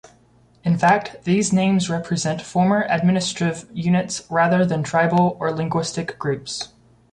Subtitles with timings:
[0.63, 6.69] In fact, these names represent former administrative units rather than tribal or linguistic groups.